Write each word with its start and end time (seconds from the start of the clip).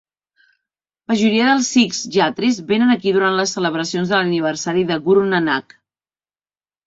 Majoria 1.11 1.49
dels 1.49 1.67
sikhs 1.73 1.99
yatris 2.15 2.57
venen 2.71 2.93
aquí 2.95 3.13
durant 3.17 3.37
les 3.41 3.53
celebracions 3.57 4.13
de 4.13 4.17
l'aniversari 4.21 4.87
de 4.93 4.97
Guru 5.09 5.27
Nanak. 5.35 5.77